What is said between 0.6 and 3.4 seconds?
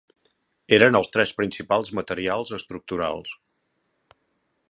Eren els tres principals materials estructurals.